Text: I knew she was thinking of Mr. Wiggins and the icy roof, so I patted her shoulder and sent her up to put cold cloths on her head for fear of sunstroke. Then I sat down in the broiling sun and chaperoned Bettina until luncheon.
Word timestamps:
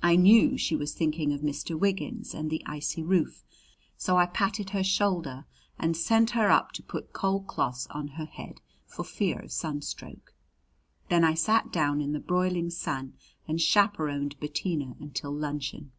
I 0.00 0.14
knew 0.14 0.56
she 0.56 0.76
was 0.76 0.94
thinking 0.94 1.32
of 1.32 1.40
Mr. 1.40 1.76
Wiggins 1.76 2.34
and 2.34 2.50
the 2.50 2.62
icy 2.66 3.02
roof, 3.02 3.44
so 3.96 4.16
I 4.16 4.26
patted 4.26 4.70
her 4.70 4.84
shoulder 4.84 5.44
and 5.76 5.96
sent 5.96 6.30
her 6.38 6.50
up 6.52 6.70
to 6.74 6.84
put 6.84 7.12
cold 7.12 7.48
cloths 7.48 7.88
on 7.90 8.10
her 8.14 8.26
head 8.26 8.60
for 8.86 9.02
fear 9.04 9.40
of 9.40 9.50
sunstroke. 9.50 10.36
Then 11.08 11.24
I 11.24 11.34
sat 11.34 11.72
down 11.72 12.00
in 12.00 12.12
the 12.12 12.20
broiling 12.20 12.70
sun 12.70 13.14
and 13.48 13.60
chaperoned 13.60 14.38
Bettina 14.38 14.94
until 15.00 15.34
luncheon. 15.34 15.90